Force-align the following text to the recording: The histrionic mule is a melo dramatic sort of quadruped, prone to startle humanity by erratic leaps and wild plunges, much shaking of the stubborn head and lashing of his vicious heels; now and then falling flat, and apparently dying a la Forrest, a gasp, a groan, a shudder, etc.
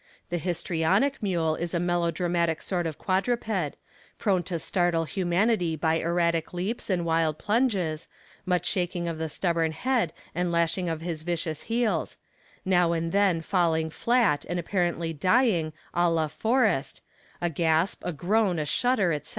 The 0.31 0.39
histrionic 0.39 1.21
mule 1.21 1.55
is 1.55 1.75
a 1.75 1.79
melo 1.79 2.09
dramatic 2.09 2.63
sort 2.63 2.87
of 2.87 2.97
quadruped, 2.97 3.77
prone 4.17 4.41
to 4.45 4.57
startle 4.57 5.03
humanity 5.05 5.75
by 5.75 5.99
erratic 5.99 6.55
leaps 6.55 6.89
and 6.89 7.05
wild 7.05 7.37
plunges, 7.37 8.07
much 8.43 8.65
shaking 8.65 9.07
of 9.07 9.19
the 9.19 9.29
stubborn 9.29 9.73
head 9.73 10.11
and 10.33 10.51
lashing 10.51 10.89
of 10.89 11.01
his 11.01 11.21
vicious 11.21 11.61
heels; 11.61 12.17
now 12.65 12.93
and 12.93 13.11
then 13.11 13.41
falling 13.41 13.91
flat, 13.91 14.43
and 14.49 14.57
apparently 14.57 15.13
dying 15.13 15.71
a 15.93 16.09
la 16.09 16.27
Forrest, 16.27 17.03
a 17.39 17.51
gasp, 17.51 18.01
a 18.03 18.11
groan, 18.11 18.57
a 18.57 18.65
shudder, 18.65 19.13
etc. 19.13 19.29